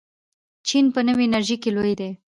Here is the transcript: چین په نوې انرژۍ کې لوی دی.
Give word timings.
چین 0.67 0.85
په 0.93 1.01
نوې 1.07 1.23
انرژۍ 1.27 1.57
کې 1.61 1.69
لوی 1.75 1.93
دی. 1.99 2.09